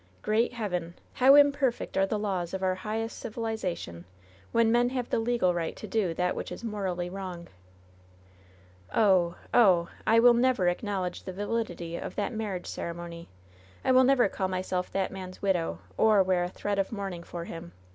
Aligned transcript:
Great 0.23 0.53
Heaven 0.53 0.95
1 0.95 0.95
how 1.13 1.35
imperfect 1.35 1.95
are 1.95 2.07
the 2.07 2.17
laws 2.17 2.55
of 2.55 2.63
our 2.63 2.73
highest 2.73 3.23
civi 3.23 3.35
lization, 3.35 4.03
when 4.51 4.71
men 4.71 4.89
have 4.89 5.11
the 5.11 5.19
legal 5.19 5.53
right 5.53 5.75
to 5.75 5.85
do 5.85 6.11
that 6.15 6.35
which 6.35 6.51
is 6.51 6.63
morally 6.63 7.07
wrong 7.07 7.47
!'* 7.07 7.47
"Oh! 8.95 9.35
oh! 9.53 9.89
I 10.07 10.19
will 10.19 10.33
never 10.33 10.67
acknowledge 10.69 11.21
the 11.21 11.33
validity 11.33 11.97
of 11.97 12.15
that 12.15 12.33
marriage 12.33 12.65
ceremony! 12.65 13.29
I 13.85 13.91
will 13.91 14.03
never 14.03 14.27
call 14.27 14.47
myself 14.47 14.91
that 14.91 15.11
man's 15.11 15.43
widow, 15.43 15.77
or 15.99 16.23
wear 16.23 16.43
a 16.45 16.49
thread 16.49 16.79
of 16.79 16.91
mourning 16.91 17.21
for 17.21 17.45
him 17.45 17.71